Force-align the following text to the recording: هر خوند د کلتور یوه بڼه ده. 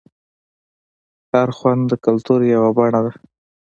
هر 1.31 1.49
خوند 1.57 1.81
د 1.87 1.93
کلتور 2.05 2.39
یوه 2.53 2.69
بڼه 2.77 2.99
ده. 3.05 3.11